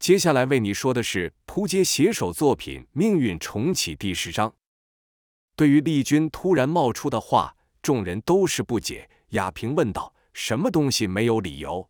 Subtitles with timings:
[0.00, 4.54] 接下来为你说的是扑街写手作品《命运重启》第十章。
[5.54, 9.10] 对于丽君突然冒出的话，众人都是不解。
[9.32, 11.86] 雅萍问道：“什么东西没有理由？”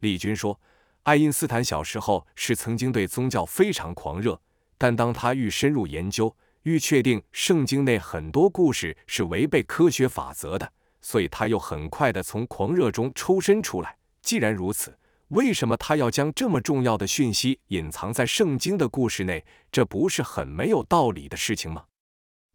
[0.00, 0.58] 丽君说
[1.04, 4.40] ：“爱因斯坦小时候是曾经对宗教非常狂热，
[4.78, 10.72] 但当他愈深入研究，愈确定圣经内很多故事是违背科学法则的，
[11.02, 13.98] 所以他又很快的从狂热中抽身出来。
[14.22, 19.44] 既然如此，为什么他要将这么重要的讯息隐藏在圣经的故事内？
[19.72, 21.84] 这不是很没有道理的事情吗？”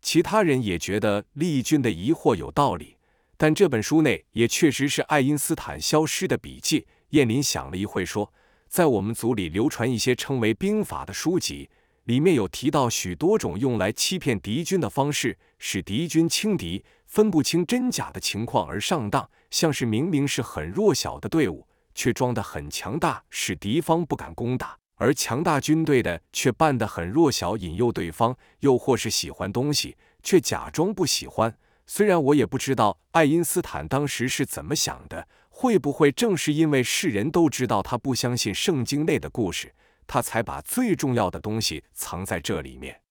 [0.01, 2.95] 其他人也觉得丽君的疑惑有道理，
[3.35, 6.87] 但这本书内也确实是爱因斯坦消失的笔记。
[7.09, 8.31] 燕林想了一会，说
[8.69, 11.69] ：“在我们组里流传一些称为兵法的书籍，
[12.05, 19.29] 里面有提到许多种用来欺骗敌军的方式，使敌军轻敌、分不清真假的情况而上当。
[19.51, 21.67] 像是明明是很弱小的队伍，
[21.99, 31.58] 却装得很强大，使敌方不敢攻打；而强大军队的却扮得很弱小，引诱对方；又或是喜欢东西，却假装不喜欢。
[31.86, 39.75] 虽然我也不知道爱因斯坦当时是怎么想的。”会不会正是因为世人都知道他不相信圣经内的故事，
[40.08, 43.02] 他才把最重要的东西藏在这里面？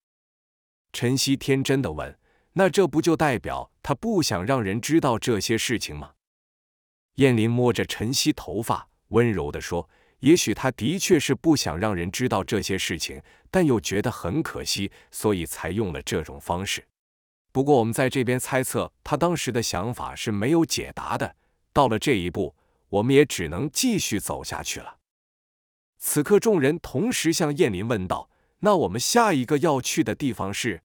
[0.94, 2.18] 晨曦天真的问
[2.54, 6.12] ：“那这不就代表他不想让人知道这些事情吗？”
[7.18, 9.88] 燕林摸着晨曦头发，温柔地说
[10.20, 16.86] ：“也许他的确是不想让人知道这些事情，但又觉得很可惜，所以才用了这种方式。
[17.50, 21.34] 不过我们在这边猜测，他当时的想法是没有解答的。”
[21.74, 22.54] 到了这一步，
[22.88, 24.98] 我们也只能继续走下去了。
[25.98, 28.30] 此刻，众人同时向燕林问道
[28.60, 30.82] ：“那我们下一个要去的地方是？”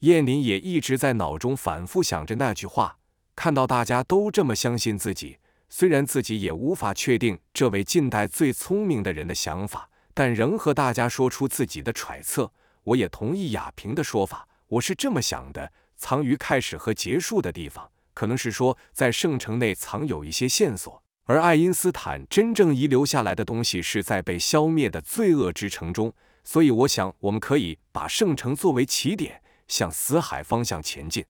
[0.00, 2.98] 燕林也一直在脑中反复想着那句话。
[3.36, 12.52] 看到大家都这么相信自己，虽然自己也无法确定这位近代最聪明的人的想法，但仍和大家说出自己的揣测。
[12.84, 17.90] 我也同意雅萍的说法，我是这么想的：藏于开始和结束的地方。
[18.12, 26.12] 可能是说，在圣城内藏有一些线索，而爱因斯坦真正遗留下来的东西是在被消灭的罪恶之城中。
[26.44, 31.24] 所以，我想我们可以把圣城作为起点，向死海方向前进。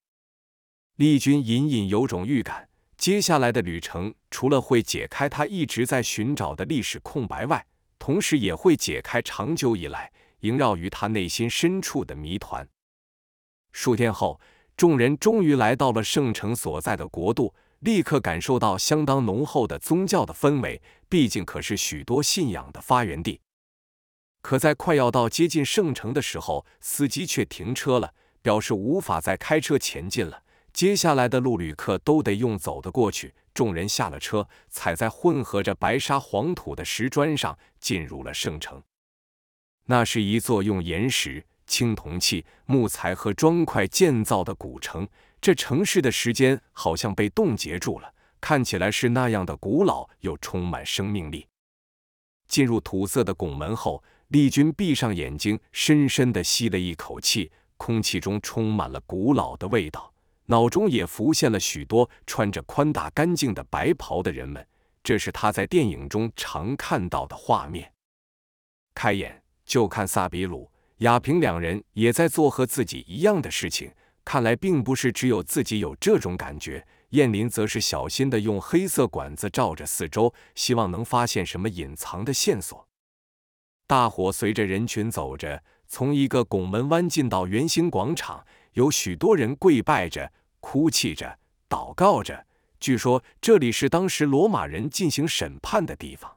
[0.97, 7.67] 丽君隐隐有种预感，接下来的旅程除了会解开他一直在寻找的历史空白外，
[7.99, 12.69] 同时也会解开长久以来萦绕于他内心深处的谜团。
[13.73, 14.41] 数天后。
[14.77, 20.83] 众人终于来到了圣城所在的国度，立刻感受到相当浓厚的宗教的氛围。
[21.09, 23.41] 毕竟可是许多信仰的发源地。
[24.43, 28.13] 可在快要到接近圣城的时候，司机却停车了，
[28.43, 30.43] 表示无法再开车前进了。
[30.75, 33.33] 接下来的路，旅客都得用走的过去。
[33.55, 38.83] 众人下了车，踩在混合着白沙黄土的石砖上，进入了圣城。
[39.87, 41.47] 那是一座用岩石。
[41.67, 45.09] 青铜器、木材和砖块建造的古城，
[45.41, 51.47] 这城市的时间好像被冻结住了，看起来是那样的古老又充满生命力。
[52.49, 60.13] 进入土色的拱门后，丽君闭上眼睛，深深地吸了一口气，空气中充满了古老的味道，
[60.47, 64.67] 脑中也浮现了许多穿着宽大干净的白袍的人们，
[65.03, 67.93] 这是他在电影中常看到的画面。
[68.95, 70.71] 开眼就看萨比鲁。
[70.99, 73.93] 雅萍两人也在做和自己一样的事情，
[74.25, 76.87] 看来并不是只有自己有这种感觉。
[77.11, 82.87] 燕林则是小心的用黑色管子照着四周，希望能发现什么隐藏的线索。
[83.87, 92.47] 大伙随着人群走着，从一个拱门弯进到圆形广场，有许多人跪拜着、哭泣着、祷告着。
[92.79, 96.31] 据说这里是当时罗马人进行审判的地方。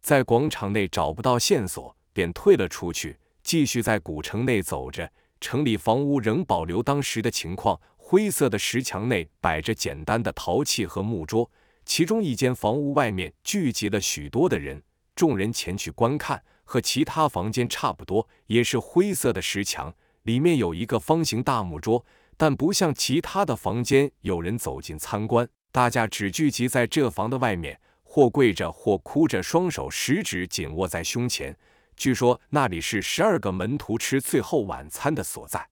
[0.00, 3.18] 在广场内找不到线索，便退了出去。
[3.42, 7.80] 继续在古城内走着，城里房屋仍保留当时的情况。
[7.96, 11.50] 灰色的石墙内摆着简单的陶器和木桌，
[11.84, 14.82] 其中一间房屋外面聚集了许多的人。
[15.14, 19.94] 众人前去观看，和其他房间差不多，也是灰色的石墙。
[20.26, 22.04] 里面有一个方形大木桌，
[22.36, 25.48] 但不像其他的房间有人走进参观。
[25.70, 31.56] 大家只聚集在这房的外面，或跪着，或哭着，双手食指紧握在胸前。
[31.94, 35.68] 据说那里是十二个门徒吃最后晚餐的所在。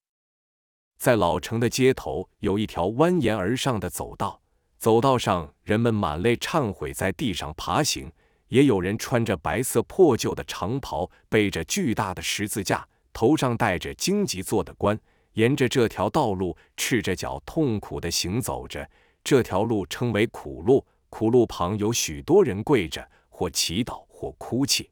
[0.97, 4.41] 在老城的街头，有一条蜿蜒而上的走道，
[4.77, 8.07] 走道上人们满泪忏悔，在地上爬行；
[8.47, 14.99] 也有人穿着白色破旧的长袍，背着巨大的十字架，头上戴着荆棘做的冠，
[15.35, 18.87] 沿着这条道路赤着脚痛苦地行走着。
[19.23, 24.91] 这条路称为苦路，苦路旁有许多人跪着，或祈祷，或哭泣。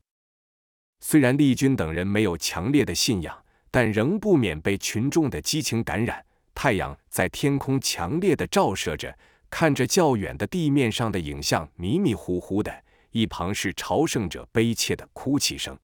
[1.01, 6.25] 虽然丽君等人没有强烈的信仰，但仍不免被群众的激情感染。
[6.55, 9.13] 太阳在天空强烈的照射着，
[9.49, 15.77] 看着较远的地面上的影像迷迷糊糊的，一旁是朝圣者悲切的哭泣声。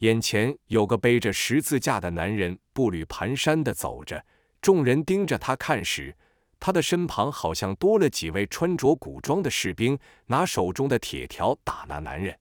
[0.00, 4.24] 眼前有个背着十字架的男人步履蹒跚的走着，
[4.60, 6.14] 众人盯着他看时，
[6.58, 12.38] 他的身旁好像多了几位穿着古装的士兵，拿手中的铁条打那男人。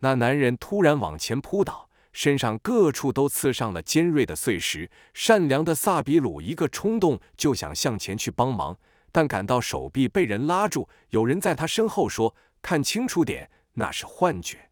[0.00, 1.88] 那男人突然往前扑倒。
[2.10, 4.90] 身上各处都刺上了尖锐的碎石。
[5.14, 8.76] 善良的萨比鲁一个冲动就想向前去帮忙，
[9.12, 14.67] 但感到手臂被人拉住，有人在他身后说：“看清楚点，那是幻觉。”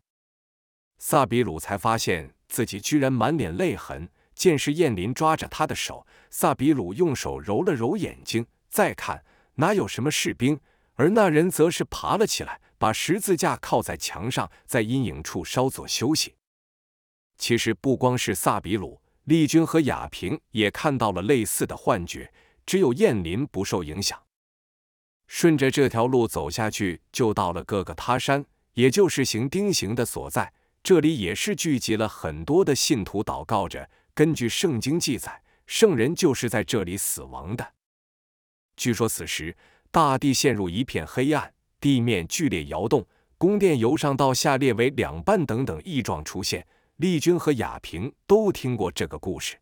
[0.99, 4.09] 萨比鲁才发现自己居然满脸泪痕。
[4.35, 10.61] 见是燕林抓着他的手，萨比鲁用手揉了揉眼睛，再看哪有什么士兵，
[10.97, 16.35] 而那人则是爬了起来，把十字架靠在墙上，在阴影处稍作休息。
[17.39, 22.31] 其实不光是萨比鲁、丽君和雅萍也看到了类似的幻觉，
[22.67, 24.23] 只有燕林不受影响。
[25.27, 28.45] 顺着这条路走下去，就到了各个他山，
[28.75, 30.53] 也就是行丁行的所在。
[30.87, 33.91] 这里也是聚集了很多的信徒祷告着。
[34.15, 37.73] 根据圣经记载，圣人就是在这里死亡的。
[38.77, 39.57] 据说此时
[39.91, 43.05] 大地陷入一片黑暗，地面剧烈摇动，
[43.37, 46.65] 宫殿由上到下裂为两半，等等异状出现。
[46.99, 49.57] 丽君和雅萍都听过这个故事。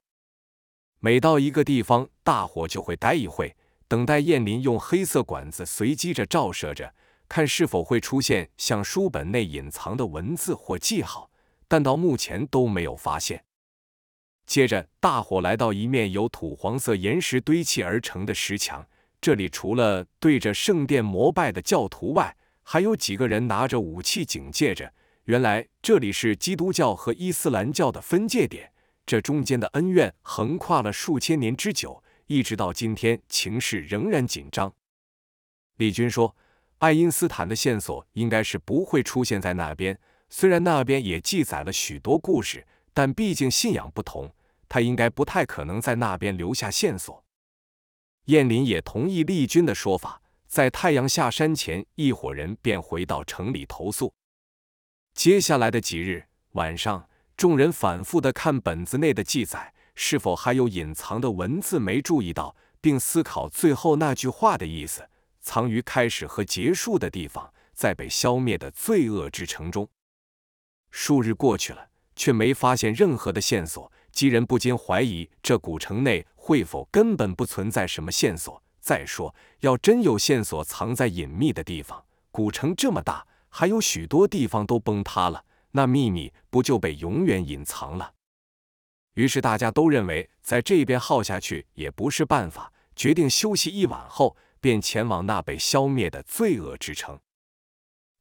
[1.00, 3.56] 每到一个地方，大伙就会待一会，
[3.88, 6.94] 等待燕林用黑色管子随机着照射着，
[7.28, 11.30] 看是否会出现像书本内隐藏的文字或记号，
[11.66, 13.44] 但到目前都没有发现。
[14.46, 18.86] 接着，大伙来到一面由土黄色岩石堆砌而成的石墙，
[19.20, 24.92] 这里除了对着圣殿膜拜的教徒外，还有几个人拿着武器警戒着。
[25.24, 28.70] 原来这里是基督教和伊斯兰教的分界点，
[29.06, 34.74] 这中间的恩怨横跨了数千年之久，一直到今天，情势仍然紧张。
[35.78, 36.36] 李军说
[36.84, 39.98] ：“爱因斯坦的线索应该是不会出现在那边，
[40.28, 44.30] 虽然那边也记载了许多故事，但毕竟信仰不同，
[44.68, 47.24] 他应该不太可能在那边留下线索。”
[48.26, 54.12] 燕林也同意丽君的说法，在太阳下山前，一伙人便回到城里投宿。
[55.14, 65.08] 接下来的几日晚上，众人反复的看本子内的记载，是否还有隐藏的文字没注意到，并思考最后那句话的意思，
[65.44, 69.86] 藏于开始和结束的地方，在被消灭的罪恶之城中。
[70.90, 78.60] 数日过去了，却没发现任何的线索，几人不禁怀疑这古城内会否根本不存在什么线索。
[78.80, 83.26] 再说，要真有线索藏在隐秘的地方，古城这么大。
[83.50, 88.14] 还有许多地方都崩塌了，那秘密不就被永远隐藏了？
[89.12, 97.20] 于是大家都认为在这边耗下去也不是办法，决定休息一晚后便前往那被消灭的罪恶之城。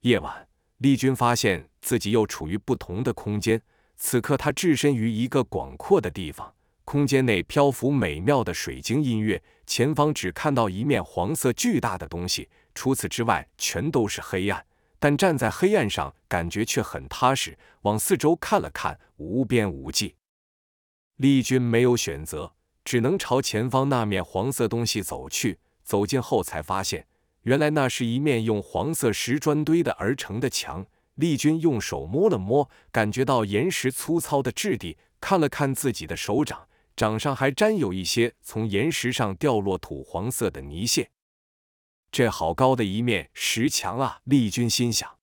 [0.01, 0.45] 夜晚，
[0.79, 3.61] 丽君发现自己又处于不同的空间，
[3.95, 6.53] 此刻他置身于一个广阔的地方，
[6.83, 14.65] 空间内漂浮美妙的水晶音乐，前方只看到一面黄色巨大的东西，除此之外全都是黑暗。
[14.99, 17.57] 但站在黑暗上，感觉却很踏实。
[17.83, 20.17] 往四周看了看，无边无际。
[21.15, 22.53] 丽君没有选择，
[22.83, 25.59] 只能朝前方那面黄色东西走去。
[25.83, 27.05] 走近后，才发现
[27.41, 30.85] 原来那是一面用黄色石砖堆的而成的墙。
[31.15, 41.11] 丽君用手摸了摸，感觉到岩石粗糙的质地，看了看自己的手掌，掌上还沾有一些从岩石上掉落土黄色的泥屑。
[42.11, 44.21] 这好高的一面石墙啊！
[44.23, 45.17] 丽君心想。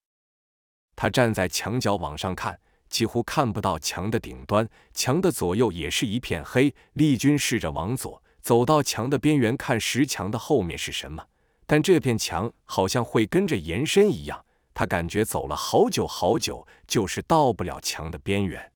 [0.94, 6.72] 他站在墙角往上看，几乎看不到墙的顶端，墙的左右也是一片黑。
[6.92, 11.26] 丽君试着往左走到墙的边缘，看石墙的后面是什么，
[11.66, 14.44] 但这片墙好像会跟着延伸一样，
[14.74, 18.72] 他感觉走了好久好久，就是到不了墙的边缘。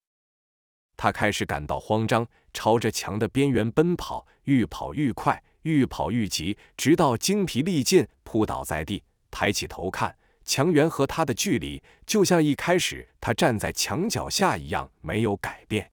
[0.96, 5.42] 他开始感到慌张，朝着墙的边缘奔跑，愈跑愈快。
[5.62, 9.02] 愈跑愈急，直到精疲力尽，扑倒在地。
[9.30, 15.90] 抬起头看，墙缘和他的距离，就像一开始他站在墙脚下一样，没有改变。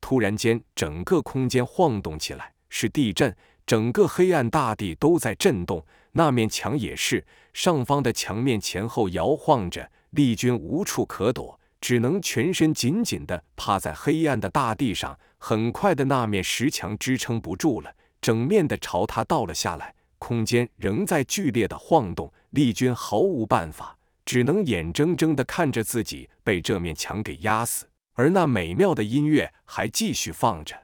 [0.00, 3.32] 突然间，整个空间晃动起来，是地震，
[3.64, 7.24] 整个黑暗大地都在震动，那面墙也是。
[7.52, 15.16] 上方的墙面前后摇晃着，丽君无处可躲，只能全身紧紧地趴在黑暗的大地上。
[15.38, 17.94] 很快的，那面石墙支撑不住了。
[18.20, 22.32] 整面的朝他倒了下来，空间仍在剧烈的晃动。
[22.50, 30.83] 丽君毫无办法，只能眼睁睁的看着自己被这面墙给压死，而那美妙的音乐还继续放着。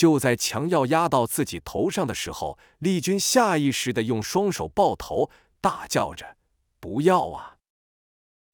[0.00, 5.30] 就在强要压到自己头上的时候，丽君下意识的用双手抱头，
[5.60, 6.38] 大叫着
[6.80, 7.58] ：“不要啊！”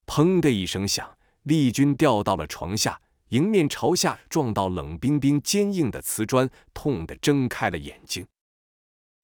[0.09, 8.27] 砰的一声响，丽君掉到了床下，迎面朝下撞到冷冰冰、坚硬的瓷砖，痛得睁开了眼睛。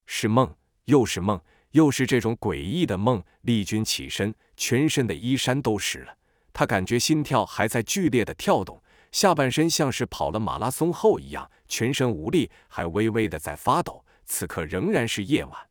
[0.06, 1.40] 是梦，又是梦，
[1.72, 3.24] 又是这种诡异的梦。
[3.40, 6.16] 丽君起身，全身的衣衫都湿了，
[6.52, 8.80] 她感觉心跳还在剧烈的跳动。
[9.12, 14.04] 下半身像是跑了马拉松后一样，全身无力，还微微的在发抖。
[14.24, 15.70] 此刻仍然是夜晚。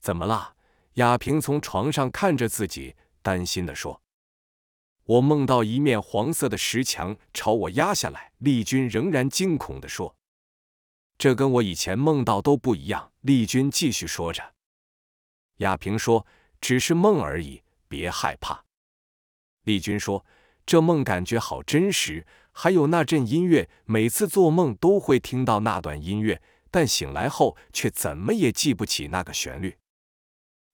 [0.00, 0.56] 怎么了？
[0.94, 4.02] 亚平从床上看着自己，担心的说
[5.04, 10.16] ：“我梦到一面黄色的石墙朝我压下来。”丽君仍然惊恐的说
[11.16, 14.54] ：“这跟我以前梦到都不一样。”丽君继续说着。
[15.58, 16.26] 亚平说
[16.60, 18.64] ：“只是梦而已，别害怕。”
[19.62, 20.26] 丽君说。
[20.64, 26.40] 这梦感觉好真实，还有那阵音乐，每次做梦都会听到那段音乐，
[26.70, 29.76] 但醒来后却怎么也记不起那个旋律。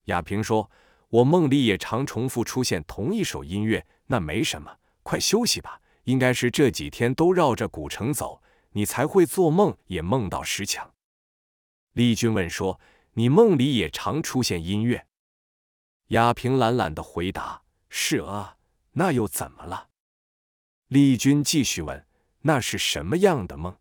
[0.04, 0.70] 亚平说
[1.08, 5.80] ：“我梦里也常重复出现同一首音乐，那没什么，快休息吧。
[6.04, 8.42] 应该是这几天都绕着古城走，
[8.72, 10.94] 你才会做梦也梦到石墙。”
[11.92, 12.80] 丽君问说
[13.14, 15.06] ：“你梦里也常出现音乐？”
[16.08, 18.56] 亚平懒懒的回答：“是啊。”
[18.92, 19.88] 那又怎么了？
[20.88, 22.06] 丽君继续问
[22.42, 23.76] ：“那是什么样的梦？”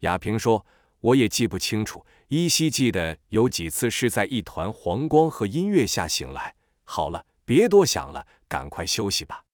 [0.00, 0.64] 亚平说
[1.00, 9.44] ：“我也记不清楚，依稀记得有几次是在一团黄光和音乐下醒来。”好了，别多想了，赶快休息吧。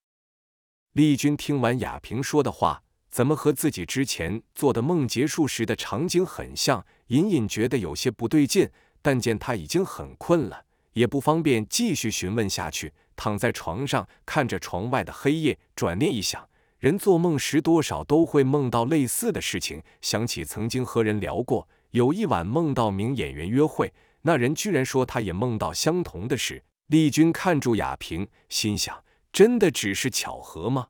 [0.93, 6.85] 丽君听完亚平说的话，怎么和自己之前做的梦结束时的场景很像？
[7.07, 12.93] 隐隐觉得有些不对劲，但见他已经很困了，也不方便继续询问下去。
[13.15, 19.83] 躺在床上，看着床外的黑夜，转念一想，人做梦时多少都会梦到类似的事情。
[20.01, 26.65] 想起曾经和人聊过，有一晚梦到名演员约会，那人居然说他也梦到相同的事。
[26.87, 30.89] 丽君看住雅萍，心想：真的只是巧合吗？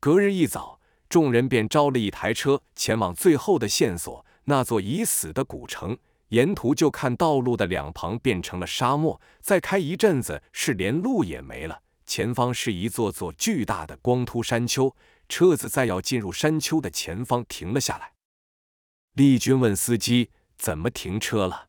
[0.00, 5.98] 隔日一早，众人便招了一台车前往最后的线索——那座已死的古城。
[6.30, 11.82] 沿途就看道路的两旁变成了沙漠，再开一阵子是连路也没了。
[12.06, 14.96] 前方是一座座巨大的光秃山丘，
[15.28, 18.14] 车子在要进入山丘的前方停了下来。
[19.14, 21.68] 丽君问司机：“怎么停车了？”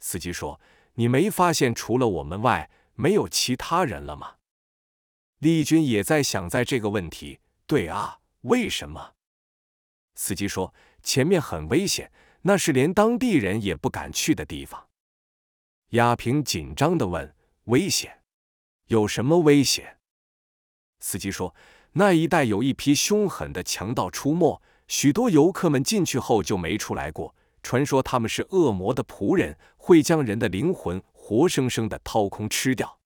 [0.00, 0.60] 司机说
[0.94, 4.36] ：“你没发现除了我们外没有其他人了吗？”
[5.40, 7.40] 丽君也在想在这个问题。
[7.66, 9.12] 对啊，为什么？
[10.14, 12.10] 司机说：“前面很危险。”
[12.42, 14.88] 那是连当地人也不敢去的地方。
[15.90, 18.22] 亚平紧张的问：“危险？
[18.86, 19.98] 有什么危险？”
[21.00, 21.54] 司机说
[21.92, 27.34] ：“那一带有一批凶狠的强盗出没，许多游客们进去后就没出来过。
[27.62, 33.00] 传说他们是恶魔的仆人，会将人的灵魂活生生的掏空吃掉。”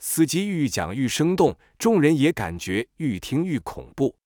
[0.00, 4.16] 司机愈讲愈生动，众人也感觉愈听愈恐怖。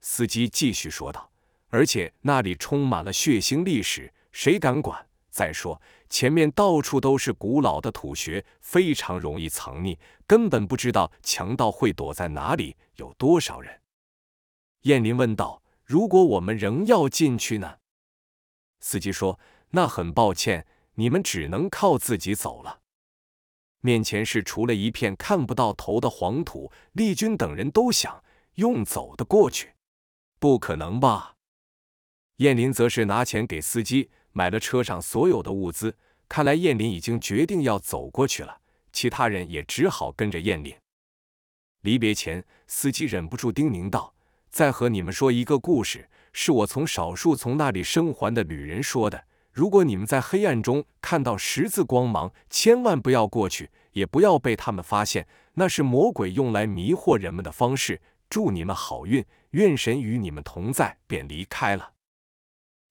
[0.00, 1.31] 司机继续说道。
[1.72, 5.08] 而且那里充满了血腥历史，谁敢管？
[5.30, 13.80] 再说前面到处都是古老的土穴，非常容易藏匿，根本不知道强盗会躲在哪里，有多少人。
[14.82, 17.78] 燕林问道：“如果我们仍要进去呢？”
[18.80, 19.40] 司机说
[19.72, 22.80] ：“那很抱歉，你们只能靠自己走了。”
[23.80, 28.22] 面前是除了一片看不到头的黄土，丽君等人都想
[28.56, 29.72] 用走的过去，
[30.38, 31.36] 不可能吧？
[32.42, 35.94] 燕林则是拿钱给司机买了车上所有的物资。
[36.28, 38.56] 看来燕林已经决定要走过去了，
[38.92, 40.74] 其他人也只好跟着燕林。
[41.82, 44.12] 离别前，司机忍不住叮咛道
[44.50, 49.22] ：“再和你们说一个故事，是我从少数从那里生还的旅人说的。
[49.52, 58.00] 如果你们在黑暗中看到十字光芒，千万不要过去，也不要被他们发现，那是魔鬼用来迷惑人们的方式。
[58.28, 61.91] 祝你们好运，愿神与你们同在。”便离开了。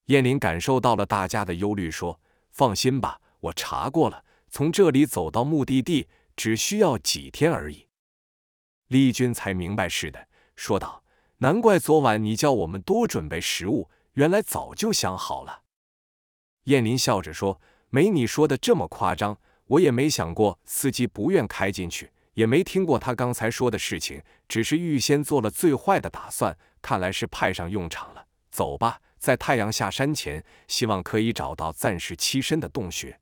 [0.05, 2.19] 燕林感受到了大家的忧虑，说
[2.51, 7.87] ：“放心吧，我查过了，从这里走到目的地只需要几天而已。”
[8.89, 11.03] 丽君才明白似的，说道
[11.37, 15.61] ：“难怪昨晚你叫我们多准备食物，原来早就想好了。”
[16.65, 28.25] 燕林笑着说：“没你说的这么夸张，我也没想过司机不愿开进去，也没听过他刚才说的事情，只是预先做了最坏的打算，看来是派上用场了。
[28.49, 33.19] 走吧。”在太阳下山前，希望可以找到暂时栖身的洞穴。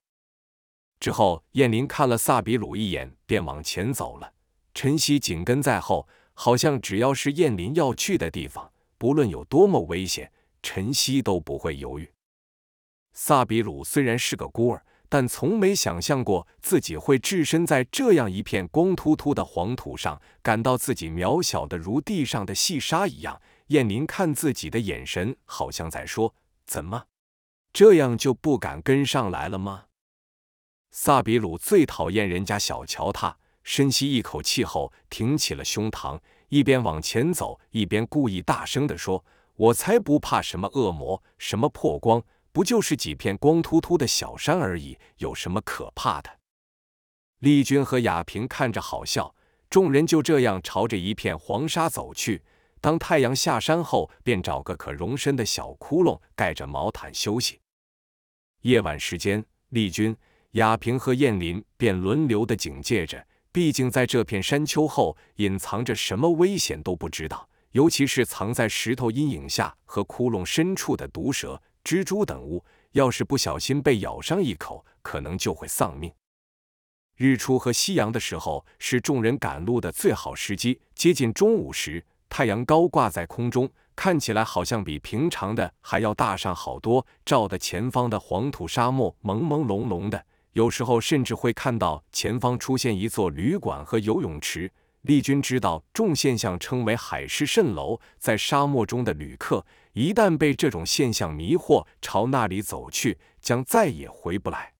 [0.97, 4.33] 之后，燕林看了萨比鲁一眼，便往前走了。
[4.73, 10.31] 晨曦紧跟在后，好像只要是燕林要去的地方，不论有多么危险，
[10.63, 12.09] 晨曦都不会犹豫。
[13.11, 23.41] 萨比鲁虽然是个孤儿，但从没想象过自己会置身在这样一片光秃秃的黄土上，感到自己渺小的如地上的细沙一样。
[23.69, 26.35] 燕林看自己的眼神，好像在说
[26.65, 27.05] ：“怎么，
[27.71, 29.85] 这样就不敢跟上来了吗？”
[30.91, 39.23] 萨比鲁最讨厌人家小瞧他，深吸一口气后，挺起了胸膛，一边往前走，一边故意大声地说
[39.55, 46.39] ：“我才不怕什么恶魔，什么破光，不就是几片光秃秃的小山而已，有什么可怕的？”
[47.37, 49.35] 丽君和雅萍看着好笑，
[49.69, 52.41] 众人就这样朝着一片黄沙走去。
[52.81, 57.59] 当太阳下山后，便找个可容身的小窟窿，盖着毛毯休息。
[58.61, 60.15] 夜晚时间，丽君。
[60.53, 76.11] 雅萍和燕林便轮流的警戒着，毕竟在这片山丘后隐藏着什么危险都不知道，尤其是藏在石头阴影下和窟窿深处的毒蛇、蜘蛛等物，要是不小心被咬上一口，可能就会丧命。
[77.15, 80.81] 日出和夕阳的时候是众人赶路的最好时机。
[80.95, 90.23] 接近中午时，太阳高挂在空中，看起来好像比平常的还要大上好多，照得前方的黄土沙漠朦朦胧胧的。
[90.53, 94.71] 有时候甚至会看到前方出现一座旅馆和游泳池。
[95.03, 97.99] 丽君知道，众现象称为海市蜃楼。
[98.17, 104.73] 在沙漠中的旅客，一旦被这种现象迷惑，朝那里走去，将再也回不来。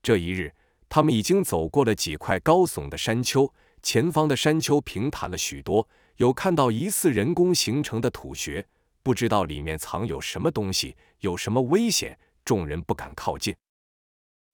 [0.00, 0.54] 这一日，
[0.88, 8.66] 他们已经走过了几块高耸的山丘，前方的山丘平坦了许多，有看到疑似人工形成的土穴，
[9.02, 13.54] 不知道里面藏有什么东西，有什么危险，众人不敢靠近。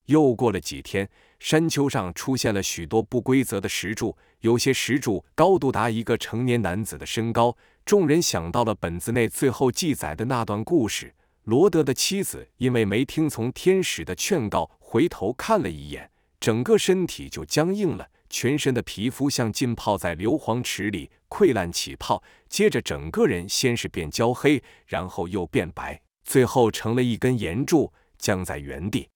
[0.07, 7.57] 又过了几天，山丘上出现了许多不规则的石柱，有些石柱高度达一个成年男子的身高。
[7.85, 29.11] 众人想到了本子内最后记载的那段故事：罗德的妻子因为没听从天使的劝告，回头看了一眼，整个身体就僵硬了，全身的皮肤像浸泡在硫磺池里溃烂起泡，接着整个人先是变焦黑，然后又变白，最后成了一根岩柱，僵在原地。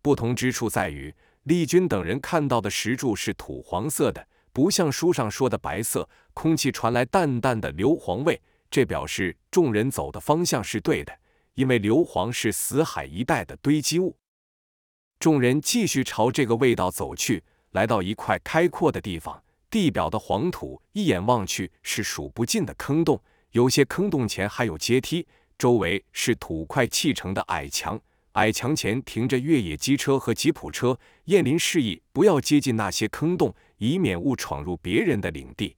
[0.00, 6.08] 不同之处在于，丽君等人看到的石柱是土黄色的，不像书上说的白色。
[6.32, 11.12] 空气传来淡淡的硫磺味，这表示众人走的方向是对的，
[11.54, 14.16] 因为硫磺是死海一带的堆积物。
[15.20, 25.26] 众人继续朝这个味道走去，来到一块开阔的地方，地表的黄土一眼望去是数不尽的坑洞，有些坑洞前还有阶梯，
[25.58, 28.00] 周围是土块砌成的矮墙。
[28.34, 35.76] 矮墙前停着越野机车和吉普车，燕林示意不要接近那些坑洞，以免误闯入别人的领地。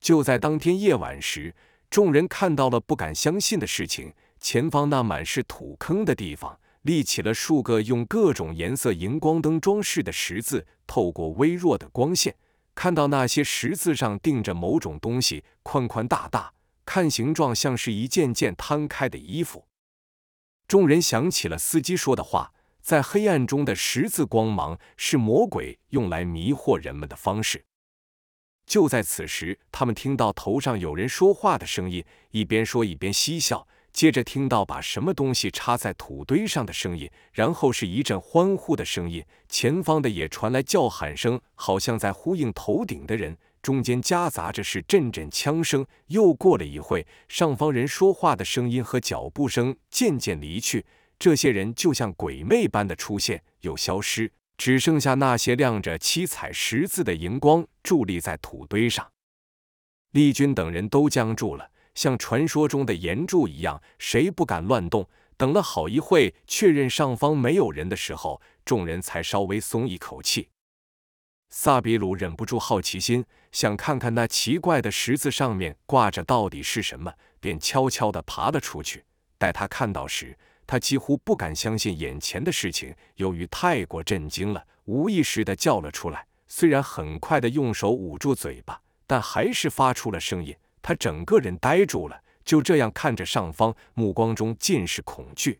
[0.00, 1.54] 就在当天夜晚时，
[1.90, 10.66] 众人看到了不敢相信的事情：前方那满是土坑的地方，立起了数个用各种颜色荧光灯装饰的十字。
[10.86, 12.36] 透过微弱的光线，
[12.72, 19.66] 看到那些十字上钉着某种东西，宽宽大大，看形状像是一件件摊开的衣服。
[20.68, 27.64] 众人想起了司机说的话，在黑暗中的十字光芒是魔鬼用来迷惑人们的方式。
[28.64, 33.66] 就在此时，他们听到头上有人说话的声音，一边说一边嬉笑。
[33.96, 43.34] 接着听到把什么东西插在土堆上的声音，然后是一阵欢呼的声音，前方的也传来叫喊声，好像在呼应头顶的人。
[43.62, 45.86] 中间夹杂着是阵阵枪声。
[46.08, 50.84] 又过了一会，上方人说话的声音和脚步声渐渐离去，
[51.18, 59.10] 这些人就像鬼魅般的出现又消失，只剩下那些亮着七彩十字的荧光伫立在土堆上。
[60.10, 65.08] 丽君等人都僵住了，像传说中的岩柱一样，谁不敢乱动。
[65.36, 70.48] 等了好一会，确认上方没有人的时候，众人才稍微松一口气。
[71.50, 79.04] 萨比鲁忍不住好奇心，想看看那奇怪的十字上面挂着到底是什么，便悄悄地爬了出去。
[79.38, 86.26] 待他看到时，他几乎不敢相信眼前的事情，由于太过震惊了，无意识地叫了出来。
[86.48, 90.54] 虽然很快地用手捂住嘴巴，但还是发出了声音。
[90.86, 95.58] 他整个人呆住了，就这样看着上方，目光中尽是恐惧。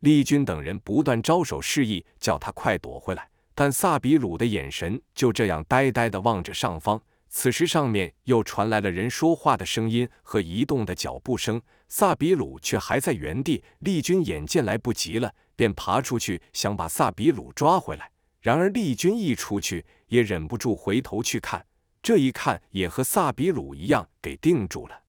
[0.00, 3.28] 丽君等人不断招手示意，叫他快躲回来。
[3.54, 6.98] 但萨比鲁的眼神就这样呆呆地望着上方。
[7.28, 11.60] 此时，上面又传来了人说话的声音和移动的脚步声。
[11.88, 13.62] 萨比鲁却还在原地。
[13.80, 18.10] 丽君眼见来不及了，便爬出去想把萨比鲁抓回来。
[18.40, 21.66] 然而丽君一出去，也忍不住回头去看，
[22.04, 25.04] 这一看也和萨比鲁一样，给定住了。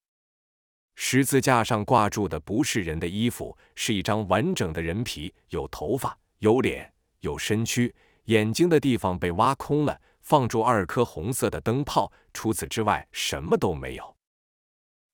[0.95, 7.93] 十字架上挂住的不是人的衣服，是一张完整的人皮，有头发，有脸，有身躯，
[8.27, 12.09] 眼睛的地方被挖空了，放住二颗红色的灯泡。
[12.31, 14.15] 除此之外，什么都没有。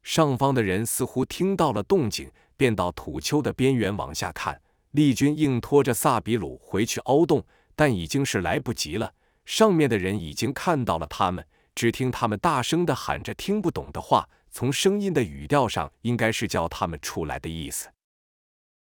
[0.04, 4.62] 上方的人似乎听到了动静，便到土丘的边缘往下看。
[4.92, 7.44] 丽君硬拖着萨比鲁回去凹洞。
[7.74, 9.16] 但已经是来不及了。
[9.46, 11.44] 上面的人已经看到了他们，
[11.76, 17.90] 只听他们大声的喊着听不懂的话，从声音的语调上，应该是叫他们出来的意思。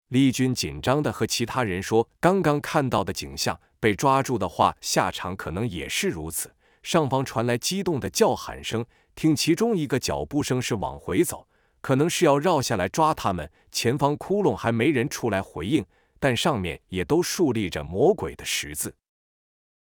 [0.08, 11.48] 丽君紧张的和其他人说：“刚刚看到的景象，被抓住的话，下场可能也是如此。”上方传来激动的叫喊声，听其中一个脚步声是往回走，
[11.82, 13.52] 可能是要绕下来抓他们。
[13.72, 15.86] 前方窟窿还没人出来回应。
[16.20, 18.96] 但上面也都竖立着魔鬼的十字。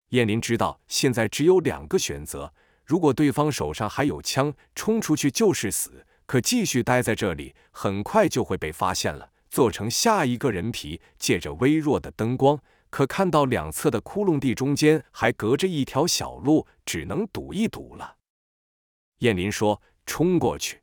[0.10, 2.54] 燕林知道现在只有两个选择：
[2.90, 5.92] 如果对方手上还有枪，冲出去就是死；
[6.26, 11.00] 可继续待在这里，很快就会被发现了，做成下一个人皮。
[11.20, 18.16] 借着微弱的灯光，可看到两侧的窟窿地中间还隔着一条小路，只能赌一赌了。
[19.20, 20.82] 燕林说：“冲过去！”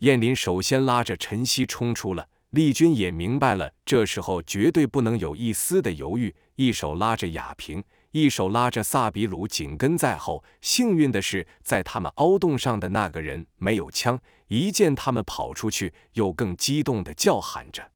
[0.00, 2.26] 燕林首先拉着陈曦冲出了。
[2.48, 10.44] 丽君也明白了，这时候绝对不能有一丝的犹豫，一手拉着雅萍，一手拉着萨比鲁，紧跟在后。
[10.60, 17.90] 幸运的是，在他们凹洞上的那个人没有枪，一见他们跑出去，又更激动地叫喊着。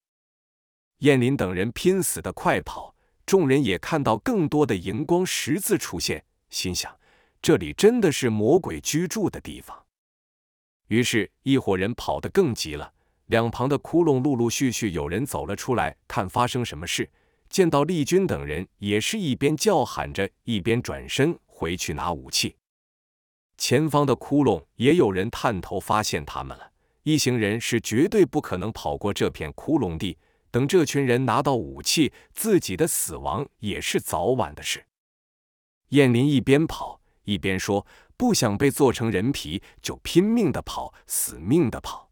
[0.98, 6.98] 燕林等人拼死的快跑，众人也看到更多的荧光十字出现，心想：
[7.40, 9.84] 这里真的是魔鬼居住的地方。
[10.88, 12.92] 于是，一伙人跑得更急了。
[13.26, 17.08] 两旁的窟窿陆陆续续有人走了出来，看发生什么事。
[17.48, 22.56] 见到丽君等人，也是一边叫喊着，一边转身回去拿武器。
[23.56, 26.72] 前方的窟窿也有人探头发现他们了。
[27.02, 30.18] 一行人是绝对不可能跑过这片窟窿地。
[30.50, 34.86] 等这群人拿到武器，自己的死亡也是早晚的事。
[35.88, 42.10] 燕林一边跑一边说：“不想被做成人皮，就拼命的跑，死命的跑。”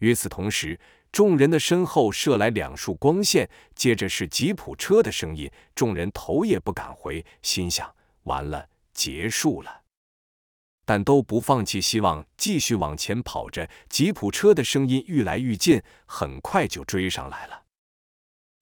[0.00, 0.80] 与此同时，
[1.12, 5.50] 众人的身后射来两束光线，接着是吉普车的声音。
[5.74, 9.82] 众人头也不敢回，心想：完了，结束了。
[10.84, 13.68] 但都不放弃希望，继续往前跑着。
[13.88, 17.64] 吉普车的声音愈来愈近，很快就追上来了。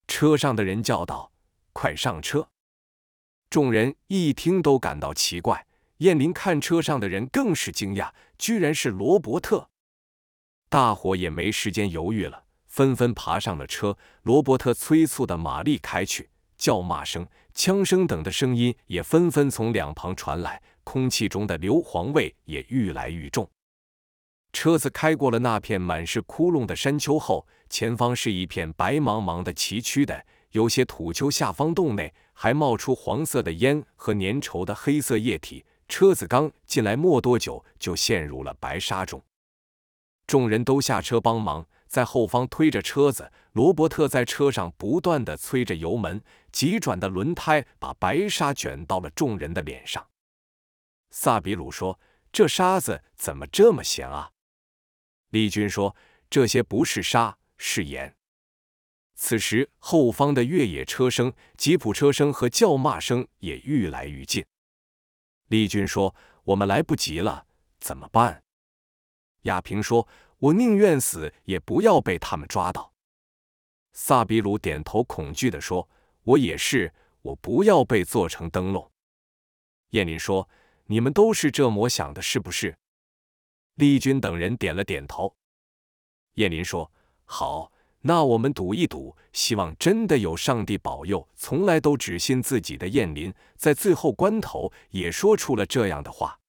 [0.06, 1.32] 车上的人叫道
[1.74, 2.48] ：“快上车！”
[3.50, 5.66] 众人一听都感到奇怪。
[5.98, 9.68] 燕林看车上的人更是惊讶，居然是罗伯特。
[10.74, 13.96] 大伙也没时间犹豫了，纷纷爬上了车。
[14.22, 23.48] 罗伯特催促的马力开去，叫骂声、枪声等的声音也纷纷从两旁传来，空气中的硫磺味也愈来愈重。
[24.52, 35.64] 车子开过了那片满是窟窿的山丘后，前方是一片白茫茫的崎岖的，有些土丘下方洞内还冒出黄色的烟和粘稠的黑色液体。
[35.86, 39.22] 车子刚进来没多久，就陷入了白沙中。
[40.26, 43.30] 众人都下车帮忙，在后方推着车子。
[43.52, 50.04] 罗伯特在车上不断的催着油门，急转的轮胎把白沙卷到了众人的脸上。
[51.10, 52.00] 萨比鲁说
[52.32, 54.32] ：“这沙子怎么这么咸啊？”
[55.30, 55.94] 丽君说
[56.28, 58.16] ：“这些不是沙，是盐。”
[59.14, 64.44] 此时，后方的越野车声、吉普车声和叫骂声也愈来愈近。
[65.46, 67.46] 丽君说：“我们来不及了，
[67.78, 68.42] 怎么办？”
[69.44, 70.06] 亚平说
[70.38, 72.92] ：“我宁愿死，也不要被他们抓到。”
[73.94, 75.88] 萨比鲁点头，恐惧地说
[76.24, 78.90] ：“我也是，我不要被做成灯笼。”
[79.90, 80.48] 燕林说
[80.86, 82.76] ：“你们都是这么想的，是不是？”
[83.76, 85.34] 丽君等人点了点头。
[86.34, 86.90] 燕林说
[87.24, 96.40] ：“好，那我们赌一赌，希望真的有上帝保佑。”从来都只信自己的燕林，在最后关头也说出了这样的话。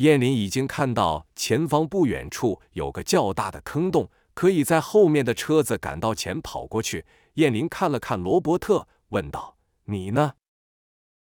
[0.00, 7.04] 燕林已经看到前方不远处有个较大的坑洞，可以在后面的车子赶到前跑过去。
[7.34, 10.32] 燕林看了看罗伯特，问道：“你呢？”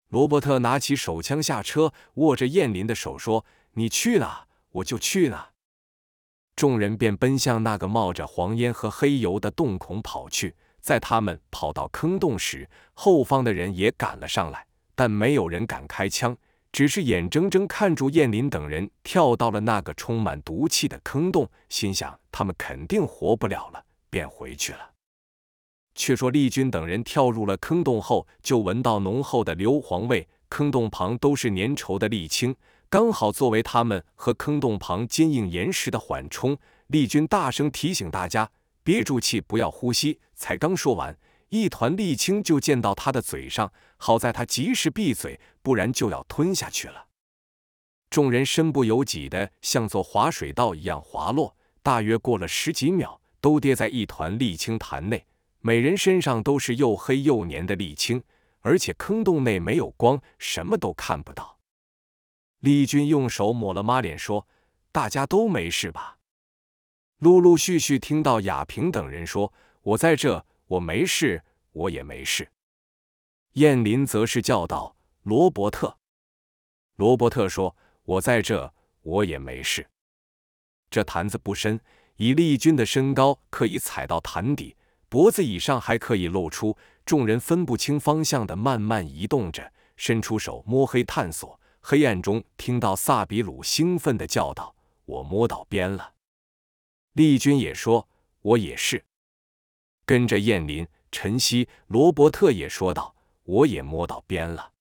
[0.09, 5.51] 罗伯特拿起手枪下车，握着燕林的手说：“你去哪，我就去哪。”
[6.55, 10.55] 众人便奔向那个冒着黄烟和黑油的洞孔跑去。
[10.81, 16.36] 在他们跑到坑洞时，后方的人也赶了上来，但没有人敢开枪。
[16.73, 24.79] 只是眼睁睁看住燕林等人跳到了那个充满毒气的坑洞，心想他们肯定活不了了，便回去了。
[25.93, 30.27] 却说丽君等人跳入了坑洞后，就闻到浓厚的硫磺味。
[30.49, 32.55] 坑洞旁都是粘稠的沥青，
[32.89, 36.57] 刚好作为他们和坑洞旁坚硬岩石的缓冲。
[36.88, 38.49] 丽君大声提醒大家
[38.83, 40.19] 憋住气，不要呼吸。
[40.36, 41.15] 才刚说完，
[41.53, 43.71] 一团沥青就溅到他的嘴上。
[43.97, 47.05] 好在他及时闭嘴，不然就要吞下去了。
[48.09, 55.27] 众人身不由己的像座滑水道一样滑落，大约过了十几秒，都跌在一团沥青潭内。
[55.59, 58.23] 每人身上都是又黑又黏的沥青。
[58.61, 61.59] 而且坑洞内没有光，什么都看不到。
[62.61, 64.47] 丽君用手抹了抹脸，说
[64.91, 66.17] ：“大家都没事吧？”
[67.19, 72.49] 陆陆续续听到雅萍等人说：“我在这，我没事，我也没事。”
[73.54, 75.97] 燕林则是叫道：“罗伯特。”
[76.97, 79.88] 罗伯特说：“我在这，我也没事。”
[80.89, 81.80] 这坛子不深，
[82.17, 84.76] 以丽君的身高可以踩到坛底，
[85.10, 86.78] 脖子以上还可以露出。
[87.06, 91.60] 众人分不清方向的慢慢移动着，伸出手摸黑探索。
[91.82, 96.13] 黑暗中听到萨比鲁兴奋的叫道：“我摸到边了！”
[97.13, 98.08] 丽君也说
[98.41, 99.04] ：“我也是。”
[100.13, 104.73] 跟着燕林、晨曦、罗伯特也说道：“我也摸到边了。”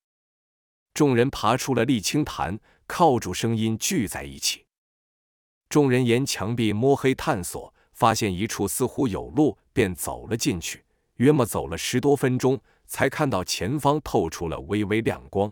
[0.92, 4.66] 众人爬出了沥青潭，靠住声音聚在一起。
[5.70, 10.84] 众人沿墙壁摸黑探索，发现一处似乎有路，便走了进去。
[11.14, 15.50] 约莫走了十多分钟，才看到前方透出了微微亮光。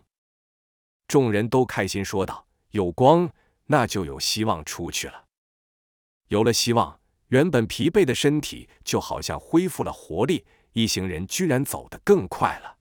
[1.07, 3.27] 众人都开心说道：“有光，
[3.65, 5.25] 那就有希望出去了。
[6.27, 6.99] 有了希望，
[7.31, 10.45] 原本疲惫的身体就好像恢复了活力。
[10.73, 12.77] 一行人居然走得更快了。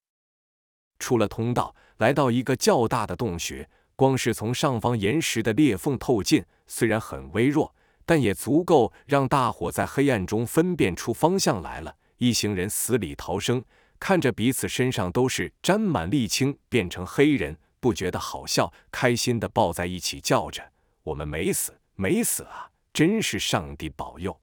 [0.98, 11.96] 出了通道，来到一个较大的洞穴，光是从上方岩石的裂缝透进，虽然很微弱，但也足够让大伙在黑暗中分辨出方向来了。
[12.18, 13.64] 一行人死里逃生，
[13.98, 22.70] 看着彼此身上都是沾满沥青，变成黑人，不觉得好笑，开心的抱在一起，叫着：“我们没死，没死啊！
[22.92, 24.40] 真是上帝保佑！”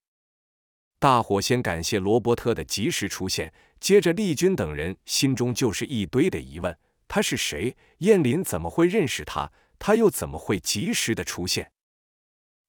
[1.00, 6.76] 大伙先感谢罗伯特的及时出现，接着丽君等人心中就是一堆的疑问：
[7.08, 7.78] 他是谁？
[8.00, 9.52] 燕林怎么会认识他？
[9.78, 11.72] 他又怎么会及时的出现？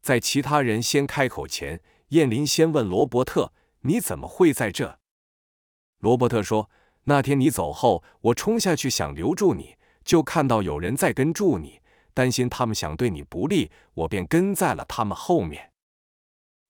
[0.03, 3.53] 在其他人先开口前，燕林先问罗伯特。
[3.83, 4.99] 你怎么会在这？
[6.01, 6.69] 罗伯特说
[7.05, 11.81] ：“那天你走后，我冲下去想留住你，就看到有人在跟住你，
[12.19, 15.71] 担心他们想对你不利，我便跟在了他们后面。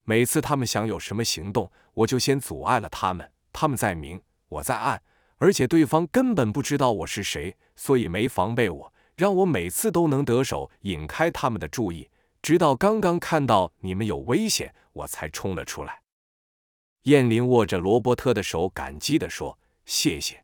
[0.03, 3.31] 每次他们想有什么行动，我就先阻碍了他们。
[3.51, 5.01] 他们在明，我在暗，
[5.39, 12.11] 而且对方根本不知道我是谁，所以没防备我，让我每次都能得手，引开他们的注意。
[12.43, 16.03] 直到刚刚看到你们有危险，我才冲了出来。”
[17.09, 20.43] 燕林握着罗伯特的手，感激地说：“谢谢。”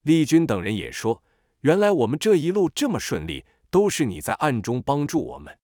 [0.00, 1.22] 丽君等人也说
[1.60, 5.58] ：“原来我们这一路这么顺利，都是你在暗中帮助我们。”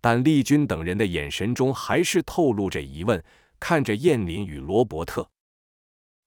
[0.00, 3.22] 但丽君等人的眼神中还是透露着疑问，
[3.58, 5.30] 看着燕林与罗伯特。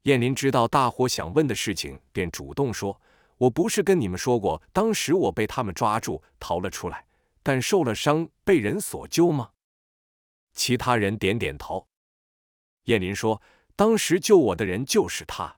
[0.04, 3.02] 燕林知道大伙想问的事情，便主动说
[3.38, 7.06] ：“我不是跟你们说过，当时我被他们抓住，逃了出来，
[7.42, 9.52] 但受了伤，被人所救吗？”
[10.54, 11.88] 其他人点点头。
[12.84, 13.42] 燕林说
[13.76, 15.58] ：“当时救我的人就是他。”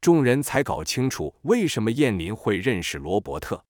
[0.00, 3.64] 众人才搞清楚为什么燕林会认识罗伯特。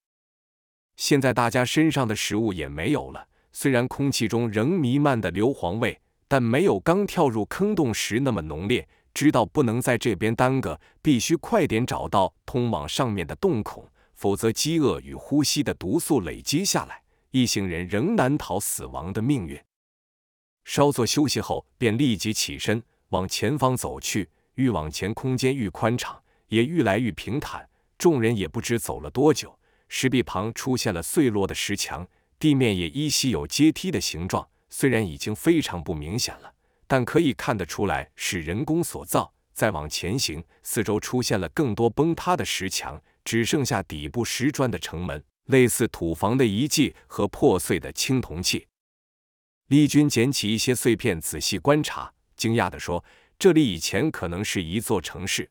[0.97, 8.87] 现在大家身上的食物也没有了，虽然空气中仍弥漫的硫磺味，但没有刚跳入坑洞时那么浓烈。
[9.13, 19.57] 知道不能在这边耽搁，必须快点找到通往上面的洞孔，否则饥饿与呼吸的毒素累积下来，一行人仍难逃死亡的命运。
[20.65, 24.29] 稍作休息后，便立即起身往前方走去。
[24.55, 27.69] 愈往前，空间愈宽敞，也愈来愈平坦。
[27.97, 32.07] 众人也不知走了多久，石壁旁出现了碎落的石墙，
[32.39, 34.47] 地面也依稀有阶梯的形状。
[34.69, 36.53] 虽然已经非常不明显了，
[36.87, 39.33] 但可以看得出来是人工所造。
[39.53, 48.67] 再往前行，四周出现了更多崩塌的石墙，只剩下底部石砖的城门，类似土房的遗迹和破碎的青铜器。
[49.67, 53.05] 丽君捡起一些碎片，仔细观察，惊讶地说
[53.39, 55.49] ：“这里以前可能是一座城市。”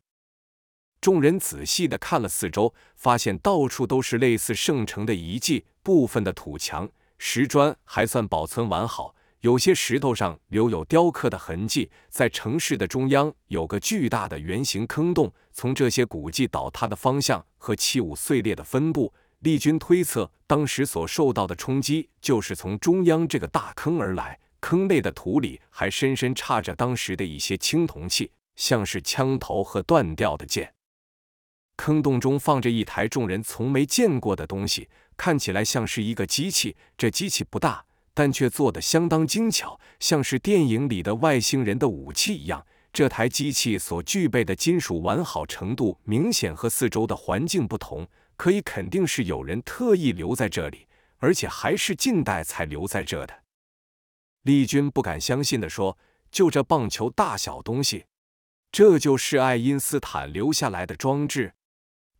[1.05, 6.89] 众人仔细地看了四周，发现到处都是类似圣城的遗迹，部分的土墙、
[7.19, 11.91] 石砖还算保存完好，有些石头上留有雕刻的痕迹。
[12.09, 19.13] 在城市的中央有个巨大的圆形坑洞，从这些古迹倒塌的方向和器物碎裂的分布。
[19.41, 24.41] 丽君推测，当时所受到的冲击就是从中央这个大坑而来。
[24.61, 30.73] 坑内的土里还深深插着当时的一些青铜器，像是枪头和断掉的剑。
[31.77, 36.77] 坑洞中放着一台众人从没见过的东西，看起来像是一个机器。
[36.97, 37.85] 这机器不大，
[38.15, 42.65] 但却做得相当精巧，像是电影里的外星人的武器一样。
[42.93, 48.07] 这台机器所具备的金属完好程度明显和四周的环境不同，
[48.37, 50.87] 可以肯定是有人特意留在这里，
[51.19, 53.43] 而且还是近代才留在这的。
[54.43, 55.99] 丽君不敢相信地说
[56.31, 58.05] ：“就这棒球大小东西，
[58.71, 61.55] 这就是爱因斯坦留下来的装置。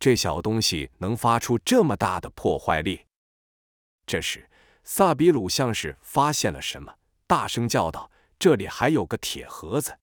[0.05, 3.05] 这小东西能发出这么大的破坏力？”
[4.05, 4.47] 这时，
[4.83, 6.93] 萨比鲁像是发现了什么，
[7.25, 9.97] 大声叫道：“这里还有个铁盒子！”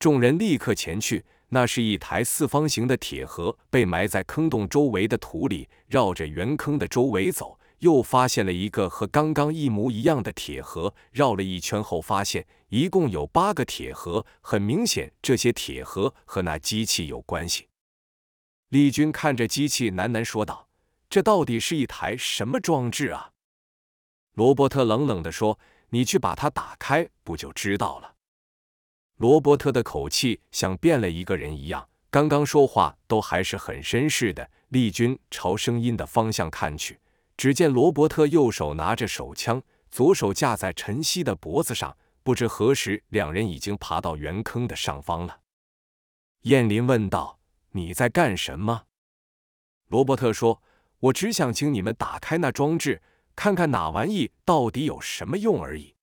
[0.00, 5.68] 众人立刻前去，那是一台四方形的铁盒，被埋在坑洞周围的土里。
[5.86, 10.94] 绕着圆坑的周围走，又发现了一个和刚刚一模一样的铁盒。
[11.12, 14.24] 绕了一圈后，发现一共有八个铁盒。
[14.40, 17.68] 很明显，这些铁盒和那机器有关系。
[18.74, 20.66] 丽君看着机器，喃喃说道
[21.08, 23.30] ：“这到底是一台什么装置啊？”
[24.34, 25.60] 罗伯特冷冷地说
[25.90, 28.16] ：“你去把它打开，不就知道了。”
[29.18, 34.50] 罗伯特的口气像变了一个人一样，刚刚说话都还是很绅士的。
[34.70, 36.98] 丽君朝声音的方向看去，
[37.36, 41.96] 只见罗伯特右手拿着手枪，左手架在晨曦的脖子上。
[42.24, 45.38] 不知何时，两人已经爬到圆坑的上方了。
[46.40, 47.38] 燕林问道
[47.74, 48.86] ：“你在干什么？”
[49.86, 50.62] 罗伯特说
[50.98, 53.02] ：“我只想请你们打开那装置，
[53.36, 55.94] 看看哪玩意到底有什么用而已。”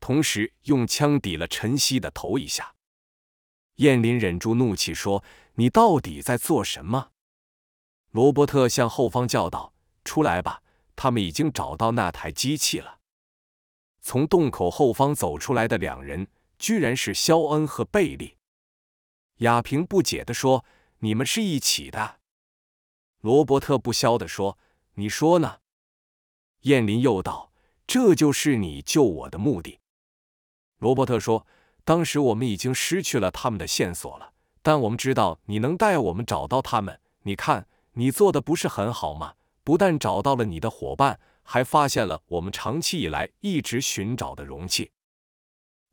[0.00, 2.74] 同时用枪抵了陈曦的头一下。
[3.76, 5.22] 燕林忍住怒气说
[5.54, 7.10] ：“你到底在做什么？”
[8.10, 10.62] 罗伯特向后方叫道：“出来吧，
[10.96, 13.00] 他们已经找到那台机器了。”
[14.00, 16.26] 从洞口后方走出来的两人，
[16.58, 18.37] 居然是肖恩和贝利。
[19.38, 20.64] 亚平不解地说
[21.00, 22.16] ：“你们是一起的？”
[23.20, 24.58] 罗伯特不消地说
[24.94, 25.58] ：“你说呢？”
[26.62, 27.52] 燕林又道
[27.86, 29.80] ：“这就是你救我的目的。”
[30.78, 31.46] 罗伯特说
[31.84, 37.00] ：“当时我们已经失去了他们的线索了，但我们知道你能带我们找到他们。
[37.22, 39.34] 你看，你做的不是很好吗？
[39.64, 44.92] 不但找到了你的伙伴，还发现了我们长期以来一直寻找的容器。”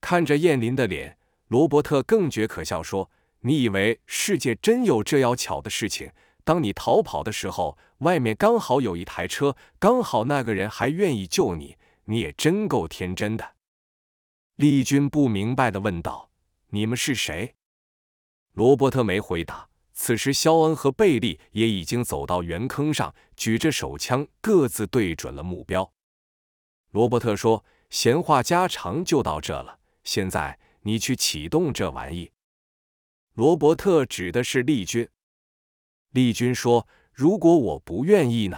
[0.02, 3.10] 看着燕林的脸，罗伯特更觉可笑，说
[3.46, 6.12] ：“你以为世界真有这要巧的事情？
[6.44, 13.54] 当你逃跑的时候，外面刚好有一台车，刚好那个人还愿意救你，你也真够天真的。”
[14.58, 16.32] 丽君不明白的问道
[16.70, 17.54] ：“你们是谁？”
[18.54, 19.70] 罗伯特没回答。
[19.94, 25.94] 此时，肖恩和贝利也已经走到圆坑上，举着手枪，各自对准了目标。
[26.92, 32.32] 罗伯特说：“闲话家常就到这了，现在你去启动这玩意。”
[33.36, 35.10] 罗伯特指的是丽君。
[36.12, 38.58] 丽君说：“如果我不愿意呢？”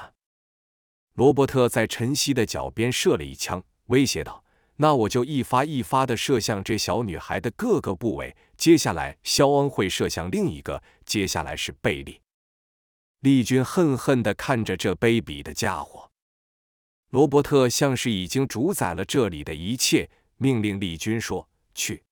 [1.16, 4.44] 罗伯特在晨曦的脚边射了一枪，威胁道。
[4.76, 8.36] 那我就一发一发的射向这小女孩的各个部位。
[8.56, 10.84] 接下来，肖恩会射向另一个。
[11.04, 12.22] 接下来是贝利。
[13.22, 16.12] 丽君恨恨的看着这卑鄙的家伙。
[17.10, 22.04] 罗伯特像是已经主宰了这里的一切，命令丽君说：“去。”